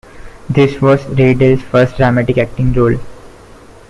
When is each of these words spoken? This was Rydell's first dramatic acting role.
This 0.49 0.81
was 0.81 0.99
Rydell's 1.03 1.61
first 1.61 1.95
dramatic 1.97 2.39
acting 2.39 2.73
role. 2.73 2.97